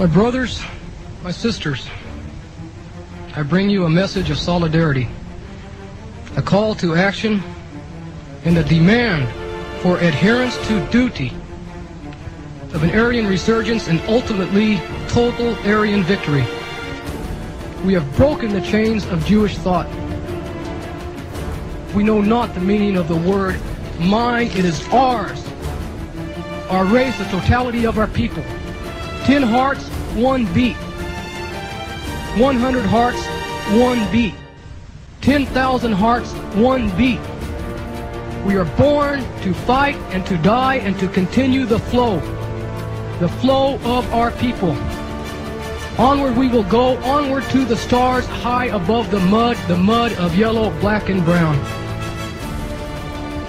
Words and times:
My 0.00 0.06
brothers, 0.06 0.64
my 1.22 1.30
sisters, 1.30 1.86
I 3.36 3.42
bring 3.42 3.68
you 3.68 3.84
a 3.84 3.90
message 3.90 4.30
of 4.30 4.38
solidarity, 4.38 5.06
a 6.38 6.40
call 6.40 6.74
to 6.76 6.94
action, 6.94 7.42
and 8.46 8.56
a 8.56 8.64
demand 8.64 9.28
for 9.82 9.98
adherence 9.98 10.56
to 10.68 10.86
duty 10.86 11.34
of 12.72 12.82
an 12.82 12.98
Aryan 12.98 13.26
resurgence 13.26 13.88
and 13.88 14.00
ultimately 14.08 14.80
total 15.08 15.54
Aryan 15.68 16.02
victory. 16.04 16.46
We 17.84 17.92
have 17.92 18.16
broken 18.16 18.54
the 18.54 18.62
chains 18.62 19.04
of 19.04 19.22
Jewish 19.26 19.58
thought. 19.58 19.86
We 21.94 22.04
know 22.04 22.22
not 22.22 22.54
the 22.54 22.60
meaning 22.60 22.96
of 22.96 23.06
the 23.06 23.16
word 23.16 23.60
mine, 23.98 24.46
it 24.46 24.64
is 24.64 24.82
ours. 24.88 25.46
Our 26.70 26.86
race, 26.86 27.18
the 27.18 27.24
totality 27.24 27.84
of 27.84 27.98
our 27.98 28.06
people. 28.06 28.42
Ten 29.30 29.44
hearts, 29.44 29.86
one 30.16 30.44
beat. 30.52 30.74
One 32.36 32.56
hundred 32.56 32.84
hearts, 32.84 33.24
one 33.78 34.10
beat. 34.10 34.34
Ten 35.20 35.46
thousand 35.46 35.92
hearts, 35.92 36.32
one 36.56 36.90
beat. 36.96 37.20
We 38.44 38.56
are 38.56 38.64
born 38.76 39.20
to 39.42 39.54
fight 39.54 39.94
and 40.10 40.26
to 40.26 40.36
die 40.38 40.78
and 40.78 40.98
to 40.98 41.06
continue 41.06 41.64
the 41.64 41.78
flow. 41.78 42.18
The 43.20 43.28
flow 43.28 43.74
of 43.84 44.12
our 44.12 44.32
people. 44.32 44.72
Onward 45.96 46.36
we 46.36 46.48
will 46.48 46.64
go, 46.64 46.96
onward 46.96 47.44
to 47.50 47.64
the 47.64 47.76
stars, 47.76 48.26
high 48.26 48.66
above 48.66 49.12
the 49.12 49.20
mud, 49.20 49.56
the 49.68 49.76
mud 49.76 50.12
of 50.14 50.34
yellow, 50.34 50.70
black, 50.80 51.08
and 51.08 51.24
brown. 51.24 51.54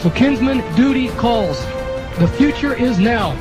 So 0.02 0.12
kinsman, 0.12 0.60
duty 0.76 1.08
calls. 1.18 1.60
The 2.20 2.32
future 2.38 2.76
is 2.76 3.00
now. 3.00 3.36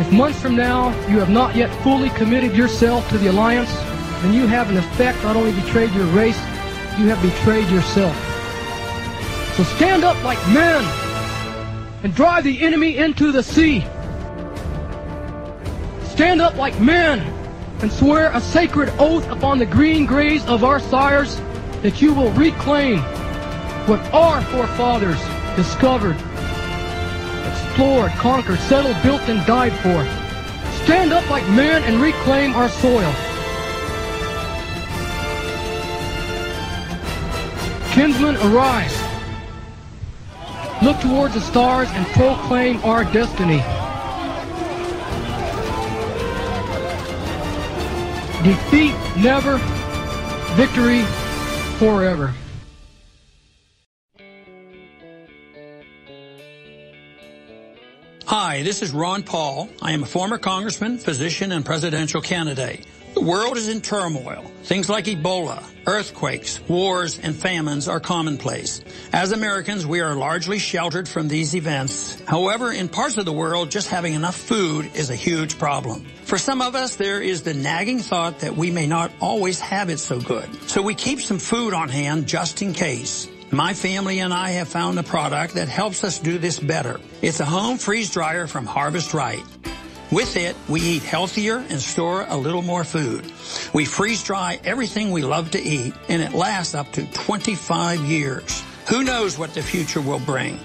If 0.00 0.10
months 0.12 0.40
from 0.40 0.56
now 0.56 0.88
you 1.08 1.18
have 1.18 1.28
not 1.28 1.54
yet 1.54 1.68
fully 1.82 2.08
committed 2.10 2.56
yourself 2.56 3.06
to 3.10 3.18
the 3.18 3.26
alliance, 3.26 3.70
then 4.22 4.32
you 4.32 4.46
have 4.46 4.70
in 4.70 4.78
effect 4.78 5.22
not 5.22 5.36
only 5.36 5.52
betrayed 5.52 5.92
your 5.92 6.06
race, 6.06 6.38
you 6.98 7.08
have 7.08 7.20
betrayed 7.20 7.68
yourself. 7.68 8.16
So 9.56 9.62
stand 9.76 10.02
up 10.02 10.16
like 10.24 10.38
men 10.48 10.82
and 12.02 12.14
drive 12.14 12.44
the 12.44 12.62
enemy 12.62 12.96
into 12.96 13.30
the 13.30 13.42
sea. 13.42 13.80
Stand 16.04 16.40
up 16.40 16.56
like 16.56 16.80
men 16.80 17.20
and 17.82 17.92
swear 17.92 18.30
a 18.32 18.40
sacred 18.40 18.90
oath 18.98 19.28
upon 19.28 19.58
the 19.58 19.66
green 19.66 20.06
graves 20.06 20.46
of 20.46 20.64
our 20.64 20.80
sires 20.80 21.38
that 21.82 22.00
you 22.00 22.14
will 22.14 22.30
reclaim 22.32 23.00
what 23.86 24.00
our 24.14 24.40
forefathers 24.44 25.20
discovered, 25.56 26.16
explored, 27.80 28.12
conquered, 28.12 28.58
settled, 28.58 29.02
built, 29.02 29.22
and 29.22 29.46
died 29.46 29.72
for. 29.72 30.04
Stand 30.84 31.14
up 31.14 31.30
like 31.30 31.48
men 31.48 31.82
and 31.84 31.98
reclaim 31.98 32.52
our 32.52 32.68
soil. 32.68 33.10
Kinsmen, 37.92 38.36
arise. 38.36 38.94
Look 40.82 41.00
towards 41.00 41.32
the 41.32 41.40
stars 41.40 41.88
and 41.92 42.06
proclaim 42.08 42.84
our 42.84 43.04
destiny. 43.04 43.62
Defeat 48.44 48.94
never, 49.16 49.56
victory 50.54 51.04
forever. 51.78 52.34
Hi, 58.30 58.62
this 58.62 58.80
is 58.80 58.92
Ron 58.92 59.24
Paul. 59.24 59.68
I 59.82 59.90
am 59.90 60.04
a 60.04 60.06
former 60.06 60.38
congressman, 60.38 60.98
physician, 60.98 61.50
and 61.50 61.64
presidential 61.64 62.20
candidate. 62.20 62.86
The 63.14 63.22
world 63.22 63.56
is 63.56 63.66
in 63.66 63.80
turmoil. 63.80 64.48
Things 64.62 64.88
like 64.88 65.06
Ebola, 65.06 65.64
earthquakes, 65.84 66.60
wars, 66.68 67.18
and 67.18 67.34
famines 67.34 67.88
are 67.88 67.98
commonplace. 67.98 68.82
As 69.12 69.32
Americans, 69.32 69.84
we 69.84 69.98
are 69.98 70.14
largely 70.14 70.60
sheltered 70.60 71.08
from 71.08 71.26
these 71.26 71.56
events. 71.56 72.22
However, 72.24 72.70
in 72.70 72.88
parts 72.88 73.16
of 73.16 73.24
the 73.24 73.32
world, 73.32 73.72
just 73.72 73.88
having 73.88 74.14
enough 74.14 74.36
food 74.36 74.92
is 74.94 75.10
a 75.10 75.16
huge 75.16 75.58
problem. 75.58 76.06
For 76.22 76.38
some 76.38 76.62
of 76.62 76.76
us, 76.76 76.94
there 76.94 77.20
is 77.20 77.42
the 77.42 77.54
nagging 77.54 77.98
thought 77.98 78.38
that 78.38 78.56
we 78.56 78.70
may 78.70 78.86
not 78.86 79.10
always 79.20 79.58
have 79.58 79.90
it 79.90 79.98
so 79.98 80.20
good. 80.20 80.48
So 80.70 80.82
we 80.82 80.94
keep 80.94 81.20
some 81.20 81.40
food 81.40 81.74
on 81.74 81.88
hand 81.88 82.28
just 82.28 82.62
in 82.62 82.74
case. 82.74 83.28
My 83.52 83.74
family 83.74 84.20
and 84.20 84.32
I 84.32 84.50
have 84.50 84.68
found 84.68 84.96
a 85.00 85.02
product 85.02 85.54
that 85.54 85.68
helps 85.68 86.04
us 86.04 86.20
do 86.20 86.38
this 86.38 86.60
better. 86.60 87.00
It's 87.20 87.40
a 87.40 87.44
home 87.44 87.78
freeze 87.78 88.08
dryer 88.08 88.46
from 88.46 88.64
Harvest 88.64 89.12
Right. 89.12 89.42
With 90.12 90.36
it, 90.36 90.54
we 90.68 90.80
eat 90.80 91.02
healthier 91.02 91.56
and 91.56 91.80
store 91.80 92.26
a 92.28 92.36
little 92.36 92.62
more 92.62 92.84
food. 92.84 93.24
We 93.72 93.86
freeze 93.86 94.22
dry 94.22 94.60
everything 94.64 95.10
we 95.10 95.22
love 95.22 95.50
to 95.52 95.60
eat, 95.60 95.94
and 96.08 96.22
it 96.22 96.32
lasts 96.32 96.76
up 96.76 96.92
to 96.92 97.04
25 97.12 98.02
years. 98.02 98.62
Who 98.88 99.02
knows 99.02 99.36
what 99.36 99.52
the 99.54 99.62
future 99.62 100.00
will 100.00 100.20
bring? 100.20 100.60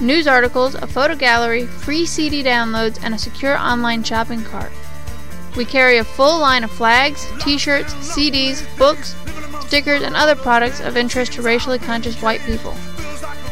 news 0.00 0.26
articles, 0.26 0.74
a 0.74 0.86
photo 0.86 1.14
gallery, 1.14 1.66
free 1.66 2.06
CD 2.06 2.42
downloads, 2.42 2.98
and 3.02 3.14
a 3.14 3.18
secure 3.18 3.58
online 3.58 4.02
shopping 4.02 4.42
cart. 4.42 4.72
We 5.56 5.64
carry 5.64 5.96
a 5.98 6.04
full 6.04 6.40
line 6.40 6.64
of 6.64 6.70
flags, 6.70 7.30
t 7.40 7.58
shirts, 7.58 7.92
CDs, 7.94 8.64
books, 8.78 9.14
stickers, 9.66 10.02
and 10.02 10.16
other 10.16 10.34
products 10.34 10.80
of 10.80 10.96
interest 10.96 11.34
to 11.34 11.42
racially 11.42 11.78
conscious 11.78 12.20
white 12.22 12.40
people. 12.40 12.72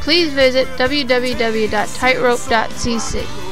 Please 0.00 0.32
visit 0.32 0.66
www.tightrope.cc. 0.78 3.51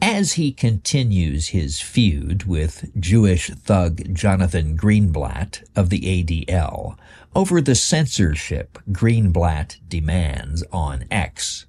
As 0.00 0.34
he 0.34 0.52
continues 0.52 1.48
his 1.48 1.80
feud 1.80 2.44
with 2.44 2.90
Jewish 2.98 3.50
thug 3.50 4.14
Jonathan 4.14 4.76
Greenblatt 4.76 5.64
of 5.74 5.90
the 5.90 6.00
ADL 6.00 6.96
over 7.34 7.60
the 7.60 7.74
censorship 7.74 8.78
Greenblatt 8.92 9.76
demands 9.88 10.62
on 10.72 11.04
X, 11.10 11.66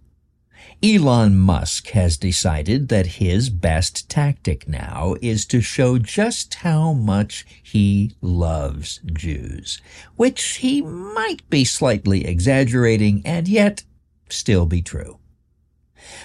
Elon 0.81 1.37
Musk 1.37 1.89
has 1.89 2.17
decided 2.17 2.87
that 2.87 3.17
his 3.17 3.49
best 3.49 4.07
tactic 4.09 4.67
now 4.67 5.15
is 5.21 5.45
to 5.47 5.59
show 5.59 5.97
just 5.97 6.53
how 6.55 6.93
much 6.93 7.45
he 7.61 8.15
loves 8.21 9.01
Jews, 9.11 9.81
which 10.15 10.57
he 10.57 10.81
might 10.81 11.41
be 11.49 11.65
slightly 11.65 12.25
exaggerating 12.25 13.21
and 13.25 13.47
yet 13.47 13.83
still 14.29 14.65
be 14.65 14.81
true. 14.81 15.19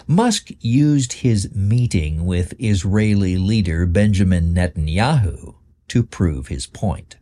Musk 0.07 0.51
used 0.61 1.15
his 1.15 1.53
meeting 1.55 2.27
with 2.27 2.55
Israeli 2.59 3.37
leader 3.37 3.87
Benjamin 3.87 4.55
Netanyahu 4.55 5.55
to 5.89 6.03
prove 6.03 6.49
his 6.49 6.67
point. 6.67 7.17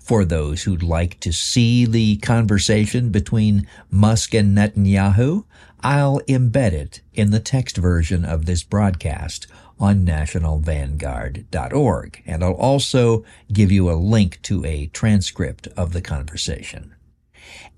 For 0.00 0.24
those 0.24 0.64
who'd 0.64 0.82
like 0.82 1.20
to 1.20 1.32
see 1.32 1.86
the 1.86 2.16
conversation 2.18 3.10
between 3.10 3.66
Musk 3.90 4.34
and 4.34 4.56
Netanyahu, 4.56 5.44
I'll 5.80 6.20
embed 6.28 6.72
it 6.72 7.00
in 7.14 7.30
the 7.30 7.40
text 7.40 7.76
version 7.76 8.24
of 8.24 8.46
this 8.46 8.62
broadcast 8.62 9.48
on 9.78 10.04
nationalvanguard.org, 10.04 12.22
and 12.26 12.42
I'll 12.42 12.52
also 12.52 13.24
give 13.52 13.70
you 13.70 13.90
a 13.90 13.92
link 13.92 14.40
to 14.42 14.64
a 14.64 14.86
transcript 14.88 15.68
of 15.68 15.92
the 15.92 16.02
conversation. 16.02 16.94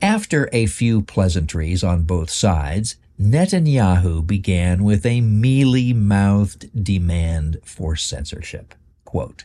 After 0.00 0.48
a 0.52 0.66
few 0.66 1.02
pleasantries 1.02 1.84
on 1.84 2.04
both 2.04 2.30
sides, 2.30 2.96
Netanyahu 3.20 4.26
began 4.26 4.82
with 4.82 5.04
a 5.04 5.20
mealy-mouthed 5.20 6.82
demand 6.82 7.58
for 7.62 7.94
censorship. 7.94 8.74
Quote, 9.04 9.44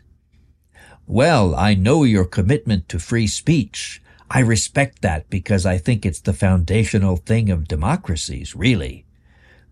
Well, 1.06 1.54
I 1.54 1.74
know 1.74 2.06
your 2.06 2.24
commitment 2.24 2.88
to 2.88 3.00
free 3.00 3.28
speech. 3.28 4.02
I 4.32 4.40
respect 4.40 5.02
that 5.02 5.30
because 5.30 5.66
I 5.66 5.78
think 5.78 6.06
it's 6.06 6.22
the 6.22 6.32
foundational 6.32 7.18
thing 7.18 7.50
of 7.50 7.68
democracies, 7.68 8.56
really. 8.56 9.04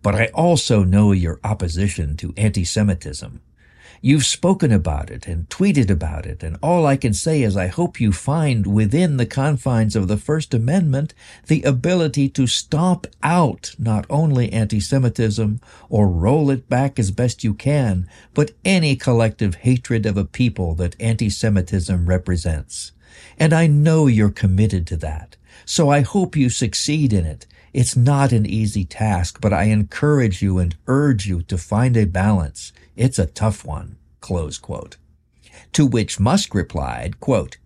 But 0.01 0.15
I 0.15 0.25
also 0.33 0.83
know 0.83 1.13
your 1.13 1.39
opposition 1.41 2.17
to 2.17 2.33
anti-Semitism. 2.35 3.39
You've 4.01 4.25
spoken 4.25 4.71
about 4.71 5.09
it 5.09 5.27
and 5.27 5.47
tweeted 5.49 5.89
about 5.89 6.25
it, 6.25 6.43
and 6.43 6.57
all 6.61 6.85
I 6.85 6.97
can 6.97 7.13
say 7.13 7.41
is 7.41 7.55
I 7.55 7.67
hope 7.67 8.01
you 8.01 8.11
find 8.11 8.67
within 8.67 9.17
the 9.17 9.25
confines 9.25 9.95
of 9.95 10.07
the 10.07 10.17
First 10.17 10.53
Amendment 10.53 11.13
the 11.47 11.63
ability 11.63 12.29
to 12.29 12.47
stomp 12.47 13.07
out 13.21 13.75
not 13.79 14.05
only 14.09 14.51
anti-Semitism 14.51 15.61
or 15.89 16.09
roll 16.09 16.49
it 16.49 16.67
back 16.67 16.99
as 16.99 17.11
best 17.11 17.43
you 17.43 17.53
can, 17.53 18.09
but 18.33 18.51
any 18.65 18.95
collective 18.95 19.55
hatred 19.55 20.05
of 20.05 20.17
a 20.17 20.25
people 20.25 20.75
that 20.75 20.99
anti-Semitism 20.99 22.05
represents. 22.05 22.91
And 23.37 23.53
I 23.53 23.67
know 23.67 24.07
you're 24.07 24.29
committed 24.29 24.85
to 24.87 24.97
that. 24.97 25.37
So 25.65 25.89
I 25.89 26.01
hope 26.01 26.35
you 26.35 26.49
succeed 26.49 27.13
in 27.13 27.25
it. 27.25 27.45
It's 27.73 27.95
not 27.95 28.31
an 28.31 28.45
easy 28.45 28.85
task, 28.85 29.39
but 29.41 29.53
I 29.53 29.63
encourage 29.63 30.41
you 30.41 30.59
and 30.59 30.75
urge 30.87 31.25
you 31.25 31.41
to 31.43 31.57
find 31.57 31.97
a 31.97 32.05
balance 32.05 32.71
it's 32.95 33.19
a 33.19 33.25
tough 33.25 33.65
one. 33.65 33.97
Close 34.21 34.57
quote. 34.57 34.97
To 35.73 35.85
which 35.85 36.19
Musk 36.19 36.53
replied, 36.53 37.19
quote, 37.19 37.57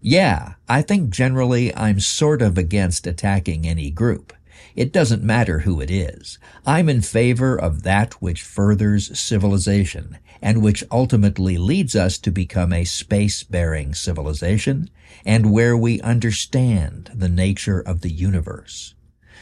Yeah, 0.00 0.54
I 0.68 0.82
think 0.82 1.10
generally 1.10 1.74
I'm 1.74 2.00
sort 2.00 2.42
of 2.42 2.58
against 2.58 3.06
attacking 3.06 3.66
any 3.66 3.90
group. 3.90 4.32
It 4.74 4.92
doesn't 4.92 5.22
matter 5.22 5.60
who 5.60 5.80
it 5.80 5.90
is. 5.90 6.38
I'm 6.66 6.90
in 6.90 7.00
favor 7.00 7.58
of 7.58 7.82
that 7.84 8.20
which 8.20 8.42
furthers 8.42 9.18
civilization 9.18 10.18
and 10.42 10.62
which 10.62 10.84
ultimately 10.90 11.56
leads 11.56 11.96
us 11.96 12.18
to 12.18 12.30
become 12.30 12.72
a 12.72 12.84
space-faring 12.84 13.94
civilization 13.94 14.90
and 15.24 15.50
where 15.50 15.76
we 15.76 16.00
understand 16.02 17.10
the 17.14 17.28
nature 17.30 17.80
of 17.80 18.02
the 18.02 18.12
universe. 18.12 18.94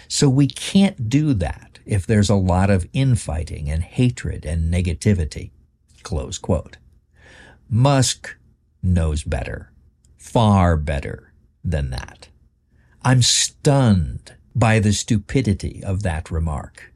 So 0.06 0.28
we 0.28 0.46
can't 0.46 1.08
do 1.08 1.34
that 1.34 1.73
if 1.84 2.06
there's 2.06 2.30
a 2.30 2.34
lot 2.34 2.70
of 2.70 2.88
infighting 2.92 3.70
and 3.70 3.82
hatred 3.82 4.44
and 4.44 4.72
negativity. 4.72 5.50
Close 6.02 6.38
quote. 6.38 6.76
Musk 7.68 8.36
knows 8.82 9.22
better, 9.22 9.72
far 10.16 10.76
better 10.76 11.32
than 11.64 11.90
that. 11.90 12.28
I'm 13.02 13.22
stunned 13.22 14.34
by 14.54 14.78
the 14.78 14.92
stupidity 14.92 15.82
of 15.84 16.02
that 16.02 16.30
remark. 16.30 16.92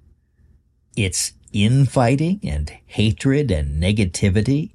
It's 0.96 1.32
infighting 1.52 2.40
and 2.42 2.72
hatred 2.86 3.50
and 3.50 3.82
negativity 3.82 4.72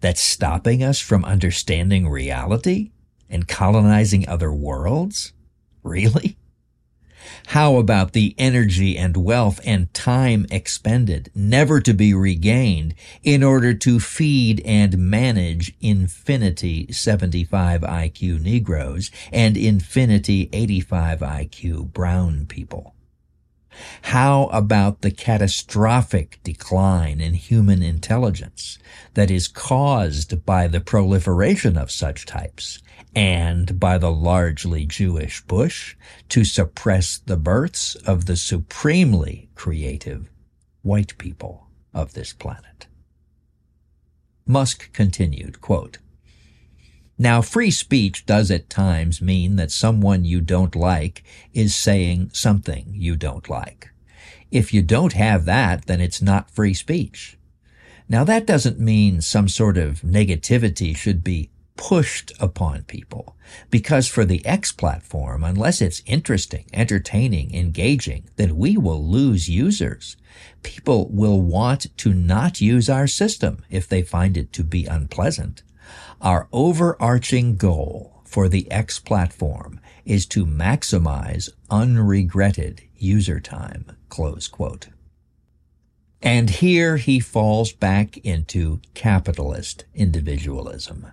that's 0.00 0.20
stopping 0.20 0.82
us 0.82 1.00
from 1.00 1.24
understanding 1.24 2.08
reality 2.08 2.90
and 3.28 3.46
colonizing 3.46 4.28
other 4.28 4.52
worlds? 4.52 5.32
Really? 5.82 6.36
How 7.48 7.76
about 7.76 8.12
the 8.12 8.34
energy 8.38 8.96
and 8.96 9.16
wealth 9.16 9.60
and 9.64 9.92
time 9.92 10.46
expended, 10.50 11.30
never 11.34 11.80
to 11.80 11.92
be 11.92 12.14
regained, 12.14 12.94
in 13.22 13.42
order 13.42 13.74
to 13.74 14.00
feed 14.00 14.60
and 14.64 14.98
manage 14.98 15.74
Infinity 15.80 16.92
75 16.92 17.82
IQ 17.82 18.42
Negroes 18.42 19.10
and 19.32 19.56
Infinity 19.56 20.48
85 20.52 21.20
IQ 21.20 21.92
brown 21.92 22.46
people? 22.46 22.94
How 24.02 24.46
about 24.46 25.02
the 25.02 25.10
catastrophic 25.10 26.40
decline 26.42 27.20
in 27.20 27.34
human 27.34 27.82
intelligence 27.82 28.78
that 29.14 29.30
is 29.30 29.48
caused 29.48 30.44
by 30.44 30.66
the 30.66 30.80
proliferation 30.80 31.76
of 31.76 31.90
such 31.90 32.26
types 32.26 32.80
and 33.14 33.78
by 33.78 33.98
the 33.98 34.12
largely 34.12 34.86
Jewish 34.86 35.40
Bush 35.42 35.96
to 36.28 36.44
suppress 36.44 37.18
the 37.18 37.36
births 37.36 37.94
of 37.94 38.26
the 38.26 38.36
supremely 38.36 39.48
creative 39.54 40.30
white 40.82 41.16
people 41.18 41.66
of 41.92 42.14
this 42.14 42.32
planet. 42.32 42.86
Musk 44.46 44.92
continued, 44.92 45.60
quote, 45.60 45.98
now, 47.20 47.42
free 47.42 47.70
speech 47.70 48.24
does 48.24 48.50
at 48.50 48.70
times 48.70 49.20
mean 49.20 49.56
that 49.56 49.70
someone 49.70 50.24
you 50.24 50.40
don't 50.40 50.74
like 50.74 51.22
is 51.52 51.74
saying 51.74 52.30
something 52.32 52.86
you 52.94 53.14
don't 53.14 53.46
like. 53.50 53.90
If 54.50 54.72
you 54.72 54.80
don't 54.80 55.12
have 55.12 55.44
that, 55.44 55.84
then 55.84 56.00
it's 56.00 56.22
not 56.22 56.50
free 56.50 56.72
speech. 56.72 57.36
Now, 58.08 58.24
that 58.24 58.46
doesn't 58.46 58.80
mean 58.80 59.20
some 59.20 59.48
sort 59.48 59.76
of 59.76 60.00
negativity 60.00 60.96
should 60.96 61.22
be 61.22 61.50
pushed 61.76 62.32
upon 62.40 62.84
people. 62.84 63.36
Because 63.68 64.08
for 64.08 64.24
the 64.24 64.42
X 64.46 64.72
platform, 64.72 65.44
unless 65.44 65.82
it's 65.82 66.02
interesting, 66.06 66.70
entertaining, 66.72 67.54
engaging, 67.54 68.30
then 68.36 68.56
we 68.56 68.78
will 68.78 69.06
lose 69.06 69.46
users. 69.46 70.16
People 70.62 71.10
will 71.10 71.42
want 71.42 71.94
to 71.98 72.14
not 72.14 72.62
use 72.62 72.88
our 72.88 73.06
system 73.06 73.62
if 73.68 73.86
they 73.86 74.00
find 74.00 74.38
it 74.38 74.54
to 74.54 74.64
be 74.64 74.86
unpleasant. 74.86 75.62
Our 76.20 76.48
overarching 76.52 77.56
goal 77.56 78.22
for 78.26 78.48
the 78.48 78.70
X 78.70 78.98
platform 78.98 79.80
is 80.04 80.26
to 80.26 80.44
maximize 80.44 81.48
unregretted 81.70 82.80
user 82.94 83.40
time. 83.40 83.96
Close 84.10 84.46
quote. 84.46 84.88
And 86.20 86.50
here 86.50 86.98
he 86.98 87.20
falls 87.20 87.72
back 87.72 88.18
into 88.18 88.82
capitalist 88.92 89.86
individualism. 89.94 91.06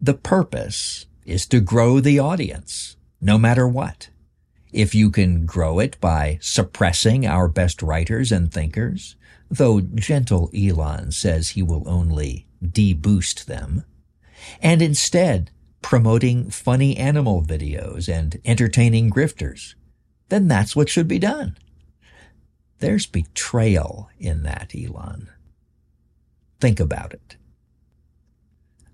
The 0.00 0.14
purpose 0.14 1.04
is 1.26 1.46
to 1.48 1.60
grow 1.60 2.00
the 2.00 2.18
audience, 2.18 2.96
no 3.20 3.36
matter 3.36 3.68
what. 3.68 4.08
If 4.72 4.94
you 4.94 5.10
can 5.10 5.44
grow 5.44 5.80
it 5.80 6.00
by 6.00 6.38
suppressing 6.40 7.26
our 7.26 7.48
best 7.48 7.82
writers 7.82 8.32
and 8.32 8.50
thinkers, 8.50 9.16
though 9.50 9.82
gentle 9.82 10.50
Elon 10.56 11.12
says 11.12 11.50
he 11.50 11.62
will 11.62 11.86
only 11.86 12.46
deboost 12.64 13.44
them, 13.44 13.84
and 14.60 14.82
instead 14.82 15.50
promoting 15.82 16.50
funny 16.50 16.96
animal 16.96 17.42
videos 17.42 18.12
and 18.12 18.40
entertaining 18.44 19.10
grifters, 19.10 19.74
then 20.28 20.48
that's 20.48 20.76
what 20.76 20.88
should 20.88 21.08
be 21.08 21.18
done. 21.18 21.56
There's 22.78 23.06
betrayal 23.06 24.08
in 24.18 24.42
that, 24.44 24.72
Elon. 24.74 25.28
Think 26.60 26.80
about 26.80 27.12
it. 27.12 27.36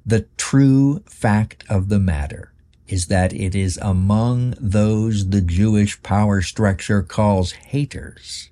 The 0.05 0.27
true 0.37 1.01
fact 1.07 1.65
of 1.69 1.89
the 1.89 1.99
matter 1.99 2.53
is 2.87 3.07
that 3.07 3.33
it 3.33 3.55
is 3.55 3.79
among 3.83 4.55
those 4.61 5.31
the 5.31 5.41
Jewish 5.41 6.01
power 6.03 6.43
structure 6.43 7.03
calls 7.03 7.53
haters 7.53 8.51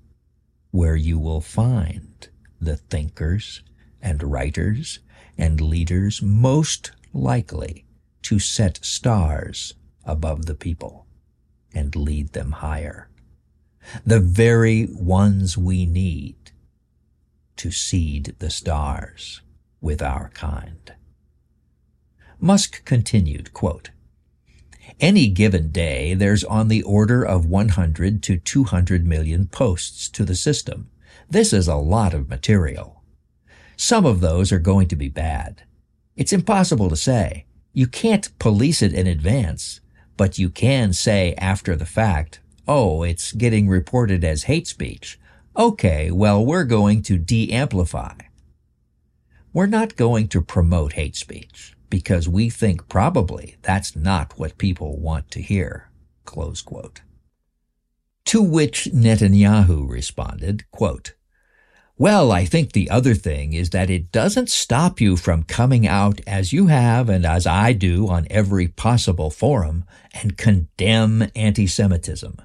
where 0.73 0.97
you 0.97 1.19
will 1.19 1.41
find 1.41 2.29
the 2.61 2.77
thinkers 2.77 3.63
and 4.03 4.23
writers 4.23 4.99
and 5.37 5.61
leaders 5.61 6.23
most 6.23 6.93
likely 7.13 7.85
to 8.23 8.39
set 8.39 8.85
stars 8.85 9.75
above 10.05 10.47
the 10.47 10.55
people 10.55 11.07
and 11.75 11.97
lead 11.97 12.33
them 12.33 12.53
higher. 12.53 13.09
The 14.07 14.21
very 14.21 14.87
ones 14.93 15.59
we 15.59 15.87
need 15.87 16.53
to 17.57 17.71
seed 17.71 18.35
the 18.39 18.51
stars 18.51 19.43
with 19.81 20.01
our 20.01 20.31
kind. 20.31 20.95
Musk 22.41 22.85
continued, 22.85 23.53
quote, 23.53 23.91
any 25.01 25.29
given 25.29 25.71
day, 25.71 26.15
there's 26.15 26.45
on 26.45 26.69
the 26.69 26.83
order 26.83 27.25
of 27.25 27.47
100 27.47 28.23
to 28.23 28.37
200 28.37 29.07
million 29.07 29.47
posts 29.47 30.09
to 30.11 30.25
the 30.25 30.35
system. 30.35 30.91
This 31.29 31.53
is 31.53 31.69
a 31.69 31.77
lot 31.77 32.15
of 32.15 32.29
material. 32.29 32.94
Some 33.77 34.07
of 34.07 34.21
those 34.21 34.53
are 34.53 34.59
going 34.59 34.89
to 34.89 34.97
be 34.97 35.09
bad. 35.09 35.63
It's 36.17 36.33
impossible 36.33 36.89
to 36.91 36.97
say. 36.97 37.47
You 37.73 37.87
can't 37.87 38.39
police 38.39 38.83
it 38.83 38.93
in 38.93 39.07
advance, 39.07 39.81
but 40.17 40.39
you 40.39 40.49
can 40.49 40.93
say 40.93 41.35
after 41.39 41.75
the 41.75 41.87
fact, 41.87 42.41
oh, 42.69 43.03
it's 43.03 43.33
getting 43.33 43.69
reported 43.69 44.25
as 44.25 44.45
hate 44.45 44.67
speech. 44.67 45.19
Okay, 45.57 46.11
well, 46.11 46.45
we're 46.45 46.65
going 46.65 47.03
to 47.03 47.19
de-amplify. 47.19 48.15
We're 49.53 49.67
not 49.67 49.97
going 49.97 50.29
to 50.29 50.43
promote 50.43 50.95
hate 50.95 51.17
speech 51.17 51.77
because 51.91 52.29
we 52.29 52.51
think 52.51 52.89
probably 52.89 53.57
that's 53.63 53.95
not 53.95 54.39
what 54.39 54.59
people 54.59 54.99
want 54.99 55.31
to 55.33 55.43
hear. 55.43 55.91
Close 56.25 56.61
quote. 56.63 57.03
To 58.27 58.43
which 58.43 58.89
Netanyahu 58.93 59.89
responded, 59.89 60.65
quote, 60.71 61.15
well, 61.97 62.33
I 62.33 62.45
think 62.45 62.73
the 62.73 62.91
other 62.91 63.15
thing 63.15 63.53
is 63.53 63.71
that 63.71 63.89
it 63.89 64.11
doesn't 64.11 64.51
stop 64.51 65.01
you 65.01 65.17
from 65.17 65.45
coming 65.45 65.87
out 65.87 66.21
as 66.27 66.53
you 66.53 66.67
have 66.67 67.09
and 67.09 67.25
as 67.25 67.47
I 67.47 67.73
do 67.73 68.09
on 68.09 68.27
every 68.31 68.67
possible 68.67 69.31
forum 69.31 69.85
and 70.13 70.37
condemn 70.37 71.31
anti-Semitism. 71.37 72.37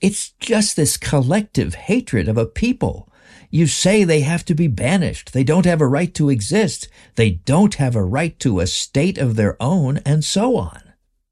It's 0.00 0.30
just 0.40 0.74
this 0.74 0.96
collective 0.96 1.76
hatred 1.76 2.26
of 2.26 2.36
a 2.36 2.44
people. 2.44 3.08
You 3.50 3.68
say 3.68 4.02
they 4.02 4.22
have 4.22 4.44
to 4.46 4.54
be 4.54 4.66
banished. 4.66 5.32
They 5.32 5.44
don't 5.44 5.66
have 5.66 5.80
a 5.80 5.86
right 5.86 6.12
to 6.14 6.28
exist. 6.28 6.88
They 7.14 7.30
don't 7.30 7.74
have 7.76 7.94
a 7.94 8.02
right 8.02 8.36
to 8.40 8.58
a 8.58 8.66
state 8.66 9.16
of 9.16 9.36
their 9.36 9.56
own 9.62 9.98
and 9.98 10.24
so 10.24 10.56
on. 10.56 10.82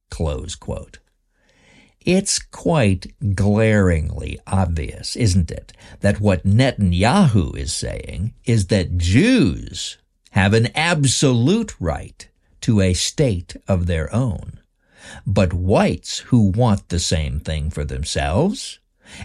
Close 0.09 0.54
quote. 0.54 1.00
It's 2.07 2.38
quite 2.38 3.12
glaringly 3.35 4.38
obvious, 4.47 5.16
isn't 5.16 5.50
it, 5.50 5.75
that 6.00 6.21
what 6.21 6.47
Netanyahu 6.47 7.57
is 7.57 7.75
saying 7.75 8.33
is 8.47 8.69
that 8.69 8.97
Jews 8.97 9.99
have 10.30 10.54
an 10.54 10.69
absolute 10.75 11.78
right 11.78 12.26
to 12.62 12.80
a 12.80 12.95
state 12.95 13.57
of 13.69 13.87
their 13.87 14.12
own. 14.14 14.61
But 15.26 15.52
whites 15.52 16.19
who 16.19 16.50
want 16.50 16.88
the 16.88 16.99
same 16.99 17.40
thing 17.40 17.69
for 17.69 17.85
themselves 17.85 18.78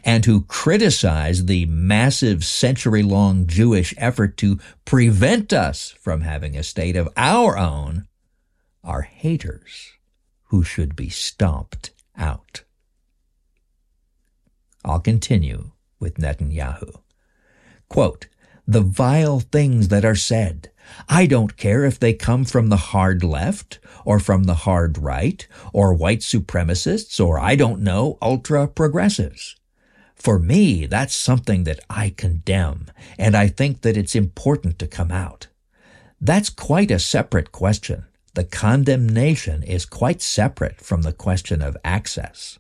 and 0.04 0.26
who 0.26 0.42
criticize 0.42 1.46
the 1.46 1.66
massive 1.68 2.44
century 2.44 3.04
long 3.04 3.48
Jewish 3.48 3.94
effort 3.98 4.36
to 4.38 4.60
prevent 4.84 5.54
us 5.54 5.92
from 6.02 6.22
having 6.22 6.58
a 6.58 6.64
state 6.64 6.96
of 6.96 7.10
our 7.16 7.58
own 7.58 8.08
are 8.84 9.04
haters 9.04 9.92
who 10.46 10.64
should 10.64 10.96
be 10.96 11.10
stomped 11.10 11.92
out. 12.18 12.64
I'll 14.84 15.00
continue 15.00 15.72
with 16.00 16.16
Netanyahu. 16.16 17.02
Quote, 17.90 18.28
the 18.68 18.82
vile 18.82 19.40
things 19.40 19.90
that 19.90 20.06
are 20.06 20.16
said. 20.16 20.72
I 21.10 21.26
don't 21.26 21.58
care 21.58 21.84
if 21.84 22.00
they 22.00 22.14
come 22.14 22.46
from 22.46 22.70
the 22.70 22.78
hard 22.78 23.24
left 23.24 23.80
or 24.04 24.20
from 24.20 24.44
the 24.44 24.54
hard 24.54 24.98
right 24.98 25.48
or 25.74 25.94
white 25.94 26.20
supremacists 26.20 27.24
or 27.24 27.40
I 27.40 27.56
don't 27.56 27.82
know, 27.82 28.18
ultra 28.22 28.68
progressives. 28.68 29.56
For 30.16 30.40
me, 30.40 30.86
that's 30.86 31.16
something 31.16 31.64
that 31.66 31.80
I 31.90 32.10
condemn 32.10 32.88
and 33.18 33.36
I 33.36 33.48
think 33.48 33.82
that 33.82 33.98
it's 33.98 34.16
important 34.16 34.80
to 34.80 34.88
come 34.88 35.12
out. 35.12 35.48
That's 36.20 36.50
quite 36.50 36.92
a 36.92 37.00
separate 37.00 37.52
question. 37.52 38.06
The 38.36 38.44
condemnation 38.44 39.64
is 39.64 39.86
quite 39.86 40.22
separate 40.22 40.82
from 40.82 41.04
the 41.04 41.14
question 41.14 41.62
of 41.62 41.78
access. 41.86 42.60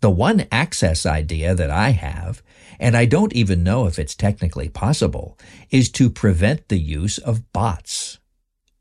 The 0.00 0.10
one 0.10 0.46
access 0.52 1.04
idea 1.04 1.52
that 1.56 1.68
I 1.68 1.90
have, 1.90 2.42
and 2.78 2.96
I 2.96 3.06
don't 3.06 3.32
even 3.32 3.64
know 3.64 3.86
if 3.86 3.98
it's 3.98 4.14
technically 4.14 4.68
possible, 4.68 5.36
is 5.68 5.90
to 5.90 6.10
prevent 6.10 6.68
the 6.68 6.78
use 6.78 7.18
of 7.18 7.52
bots. 7.52 8.18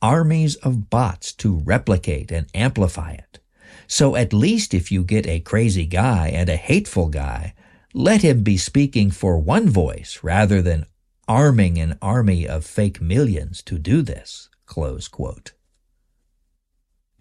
Armies 0.03 0.55
of 0.57 0.91
bots 0.91 1.33
to 1.33 1.57
replicate 1.65 2.31
and 2.31 2.45
amplify 2.53 3.13
it. 3.13 3.39
So 3.87 4.15
at 4.15 4.31
least 4.31 4.75
if 4.75 4.91
you 4.91 5.03
get 5.03 5.25
a 5.25 5.39
crazy 5.39 5.87
guy 5.87 6.27
and 6.27 6.47
a 6.47 6.57
hateful 6.57 7.09
guy, 7.09 7.55
let 7.91 8.21
him 8.21 8.43
be 8.43 8.55
speaking 8.55 9.09
for 9.09 9.39
one 9.39 9.67
voice 9.67 10.19
rather 10.21 10.61
than 10.61 10.85
arming 11.27 11.79
an 11.79 11.97
army 12.03 12.47
of 12.47 12.65
fake 12.65 13.01
millions 13.01 13.63
to 13.63 13.79
do 13.79 14.03
this. 14.03 14.47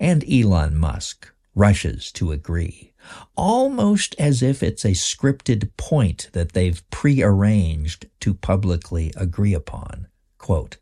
And 0.00 0.24
Elon 0.30 0.76
Musk 0.76 1.32
rushes 1.54 2.12
to 2.12 2.32
agree 2.32 2.88
almost 3.36 4.14
as 4.18 4.42
if 4.42 4.62
it's 4.62 4.84
a 4.84 4.90
scripted 4.90 5.70
point 5.76 6.30
that 6.32 6.52
they've 6.52 6.88
prearranged 6.90 8.06
to 8.20 8.34
publicly 8.34 9.12
agree 9.16 9.54
upon. 9.54 10.06
Quote, 10.38 10.76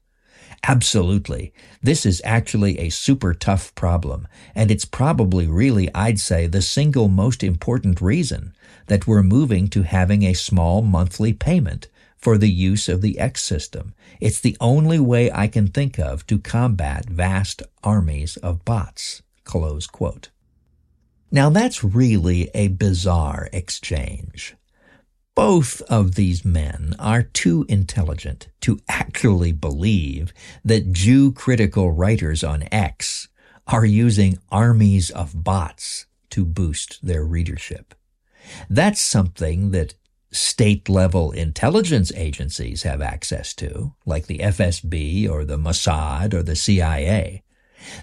Absolutely. 0.68 1.52
This 1.82 2.04
is 2.04 2.22
actually 2.24 2.78
a 2.78 2.88
super 2.88 3.34
tough 3.34 3.74
problem, 3.74 4.26
and 4.54 4.70
it's 4.70 4.84
probably 4.84 5.46
really, 5.46 5.92
I'd 5.94 6.18
say, 6.18 6.46
the 6.46 6.62
single 6.62 7.08
most 7.08 7.44
important 7.44 8.00
reason 8.00 8.52
that 8.86 9.06
we're 9.06 9.22
moving 9.22 9.68
to 9.68 9.82
having 9.82 10.24
a 10.24 10.32
small 10.32 10.82
monthly 10.82 11.32
payment 11.32 11.88
for 12.16 12.38
the 12.38 12.50
use 12.50 12.88
of 12.88 13.02
the 13.02 13.18
X 13.18 13.42
system. 13.42 13.94
It's 14.20 14.40
the 14.40 14.56
only 14.60 14.98
way 14.98 15.30
I 15.30 15.46
can 15.46 15.68
think 15.68 15.98
of 15.98 16.26
to 16.26 16.38
combat 16.38 17.06
vast 17.06 17.62
armies 17.84 18.36
of 18.38 18.64
bots. 18.64 19.22
Close 19.44 19.86
quote. 19.86 20.30
Now 21.30 21.50
that's 21.50 21.84
really 21.84 22.50
a 22.54 22.68
bizarre 22.68 23.48
exchange. 23.52 24.56
Both 25.34 25.82
of 25.82 26.14
these 26.14 26.46
men 26.46 26.94
are 26.98 27.22
too 27.22 27.66
intelligent 27.68 28.48
to 28.62 28.80
actually 28.88 29.52
believe 29.52 30.32
that 30.64 30.92
Jew 30.92 31.30
critical 31.30 31.90
writers 31.90 32.42
on 32.42 32.64
X 32.72 33.28
are 33.66 33.84
using 33.84 34.38
armies 34.50 35.10
of 35.10 35.44
bots 35.44 36.06
to 36.30 36.44
boost 36.44 37.04
their 37.04 37.24
readership. 37.24 37.94
That's 38.70 39.00
something 39.00 39.72
that 39.72 39.94
state 40.32 40.88
level 40.88 41.30
intelligence 41.32 42.12
agencies 42.14 42.82
have 42.82 43.00
access 43.00 43.54
to, 43.54 43.94
like 44.04 44.26
the 44.26 44.38
FSB 44.38 45.28
or 45.28 45.44
the 45.44 45.58
Mossad 45.58 46.34
or 46.34 46.42
the 46.42 46.56
CIA. 46.56 47.42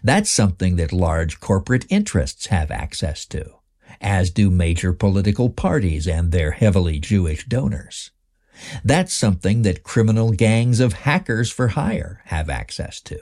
That's 0.03 0.31
something 0.31 0.77
that 0.77 0.93
large 0.93 1.39
corporate 1.39 1.85
interests 1.89 2.47
have 2.47 2.71
access 2.71 3.25
to, 3.27 3.55
as 3.99 4.29
do 4.29 4.49
major 4.49 4.93
political 4.93 5.49
parties 5.49 6.07
and 6.07 6.31
their 6.31 6.51
heavily 6.51 6.99
Jewish 6.99 7.45
donors. 7.45 8.11
That's 8.83 9.13
something 9.13 9.63
that 9.63 9.83
criminal 9.83 10.31
gangs 10.31 10.79
of 10.79 10.93
hackers 10.93 11.51
for 11.51 11.69
hire 11.69 12.21
have 12.25 12.49
access 12.49 13.01
to. 13.01 13.19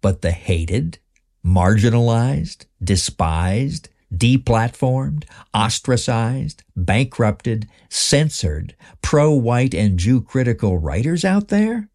But 0.00 0.22
the 0.22 0.32
hated, 0.32 0.98
marginalized, 1.44 2.66
despised, 2.82 3.88
deplatformed, 4.14 5.24
ostracized, 5.54 6.62
bankrupted, 6.76 7.68
censored, 7.88 8.74
pro-white 9.02 9.74
and 9.74 9.98
Jew 9.98 10.20
critical 10.20 10.78
writers 10.78 11.24
out 11.24 11.48
there? 11.48 11.88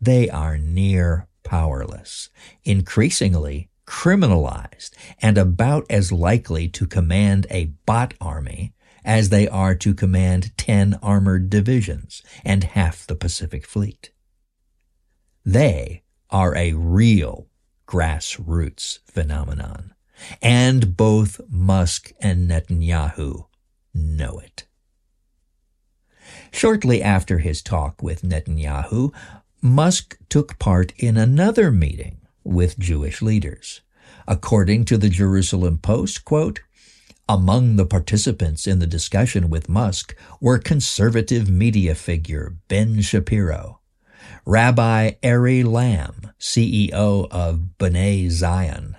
They 0.00 0.28
are 0.28 0.58
near 0.58 1.28
powerless, 1.42 2.28
increasingly 2.64 3.70
criminalized, 3.86 4.90
and 5.22 5.38
about 5.38 5.86
as 5.88 6.12
likely 6.12 6.68
to 6.68 6.86
command 6.86 7.46
a 7.50 7.66
bot 7.86 8.14
army 8.20 8.74
as 9.04 9.28
they 9.28 9.46
are 9.46 9.74
to 9.76 9.94
command 9.94 10.56
10 10.58 10.98
armored 11.00 11.48
divisions 11.48 12.22
and 12.44 12.64
half 12.64 13.06
the 13.06 13.14
Pacific 13.14 13.64
Fleet. 13.64 14.10
They 15.44 16.02
are 16.28 16.56
a 16.56 16.72
real 16.72 17.46
grassroots 17.86 18.98
phenomenon, 19.06 19.94
and 20.42 20.96
both 20.96 21.40
Musk 21.48 22.12
and 22.20 22.48
Netanyahu 22.50 23.46
know 23.94 24.38
it. 24.38 24.66
Shortly 26.52 27.02
after 27.02 27.38
his 27.38 27.62
talk 27.62 28.02
with 28.02 28.22
Netanyahu, 28.22 29.12
Musk 29.62 30.18
took 30.28 30.58
part 30.58 30.92
in 30.96 31.16
another 31.16 31.70
meeting 31.70 32.18
with 32.44 32.78
Jewish 32.78 33.20
leaders. 33.20 33.80
According 34.28 34.84
to 34.86 34.96
the 34.96 35.08
Jerusalem 35.08 35.78
Post, 35.78 36.24
quote, 36.24 36.60
among 37.28 37.74
the 37.74 37.86
participants 37.86 38.66
in 38.68 38.78
the 38.78 38.86
discussion 38.86 39.50
with 39.50 39.68
Musk 39.68 40.16
were 40.40 40.58
conservative 40.58 41.50
media 41.50 41.94
figure 41.94 42.56
Ben 42.68 43.00
Shapiro, 43.02 43.80
Rabbi 44.44 45.12
Ari 45.24 45.64
Lamm, 45.64 46.32
CEO 46.38 47.26
of 47.30 47.70
B'nai 47.78 48.30
Zion, 48.30 48.96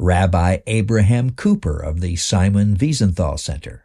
Rabbi 0.00 0.58
Abraham 0.68 1.30
Cooper 1.30 1.76
of 1.76 2.00
the 2.00 2.14
Simon 2.14 2.76
Wiesenthal 2.76 3.36
Center, 3.36 3.84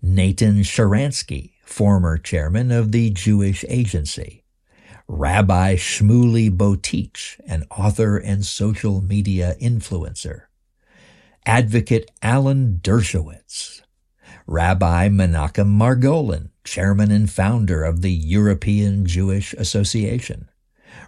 Nathan 0.00 0.60
Sharansky, 0.60 1.54
former 1.64 2.18
chairman 2.18 2.70
of 2.70 2.92
the 2.92 3.10
Jewish 3.10 3.64
Agency, 3.68 4.44
Rabbi 5.08 5.74
Shmuley 5.74 6.56
Boteach, 6.56 7.40
an 7.48 7.64
author 7.68 8.16
and 8.16 8.46
social 8.46 9.02
media 9.02 9.56
influencer. 9.60 10.42
Advocate 11.44 12.08
Alan 12.22 12.78
Dershowitz. 12.80 13.82
Rabbi 14.46 15.08
Menachem 15.08 15.76
Margolin, 15.76 16.50
chairman 16.62 17.10
and 17.10 17.28
founder 17.28 17.82
of 17.82 18.02
the 18.02 18.12
European 18.12 19.04
Jewish 19.04 19.52
Association. 19.54 20.48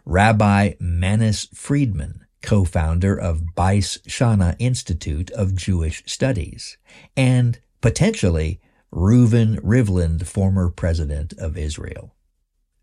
Rabbi 0.05 0.73
Manis 0.81 1.47
Friedman, 1.55 2.22
co-founder 2.43 3.19
of 3.19 3.55
Bais 3.57 4.01
Chana 4.03 4.57
Institute 4.59 5.31
of 5.31 5.55
Jewish 5.55 6.03
Studies. 6.07 6.77
And 7.17 7.61
potentially 7.81 8.61
Reuven 8.93 9.59
Rivlin, 9.61 10.27
former 10.27 10.69
president 10.69 11.33
of 11.39 11.57
Israel. 11.57 12.15